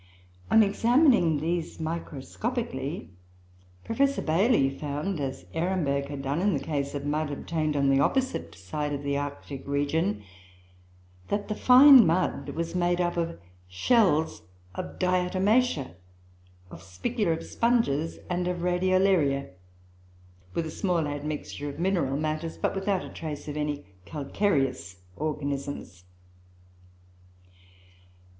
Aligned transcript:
On 0.49 0.63
examining 0.63 1.37
these 1.37 1.79
microscopically, 1.79 3.11
Professor 3.83 4.23
Bailey 4.23 4.67
found, 4.67 5.19
as 5.19 5.45
Ehrenberg 5.53 6.07
had 6.07 6.23
done 6.23 6.41
in 6.41 6.53
the 6.55 6.59
case 6.59 6.95
of 6.95 7.05
mud 7.05 7.29
obtained 7.29 7.75
on 7.77 7.89
the 7.91 7.99
opposite 7.99 8.55
side 8.55 8.93
of 8.93 9.03
the 9.03 9.15
Arctic 9.15 9.67
region, 9.67 10.23
that 11.27 11.49
the 11.49 11.53
fine 11.53 12.03
mud 12.03 12.49
was 12.49 12.73
made 12.73 12.99
up 12.99 13.15
of 13.15 13.39
shells 13.67 14.41
of 14.73 14.97
Diatomacoe, 14.97 15.93
of 16.71 16.81
spicula 16.81 17.33
of 17.33 17.43
sponges, 17.45 18.17
and 18.27 18.47
of 18.47 18.63
Radiolaria, 18.63 19.51
with 20.55 20.65
a 20.65 20.71
small 20.71 21.05
admixture 21.07 21.69
of 21.69 21.77
mineral 21.77 22.17
matters, 22.17 22.57
but 22.57 22.73
without 22.73 23.05
a 23.05 23.09
trace 23.13 23.47
of 23.47 23.55
any 23.55 23.85
calcareous 24.07 24.97
organisms. 25.15 26.05